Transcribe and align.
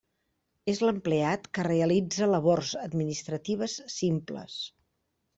És 0.71 0.79
l'empleat 0.83 1.43
que 1.57 1.65
realitza 1.67 2.29
labors 2.31 2.71
administratives 2.85 3.75
simples. 3.97 4.57